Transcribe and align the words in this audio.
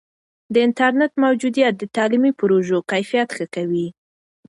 د 0.53 0.55
انټرنیټ 0.67 1.11
موجودیت 1.25 1.73
د 1.77 1.83
تعلیمي 1.95 2.31
پروژو 2.39 2.77
کیفیت 2.91 3.29
ښه 3.35 3.45
کوي. 3.55 3.87